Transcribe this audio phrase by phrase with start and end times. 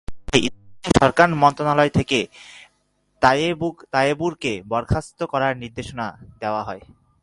[0.27, 0.93] পরে স্থানীয়
[1.01, 2.19] সরকার মন্ত্রণালয় থেকে
[3.93, 6.05] তায়েবুরকে বরখাস্ত করার নির্দেশনা
[6.41, 6.83] দেওয়া হয়।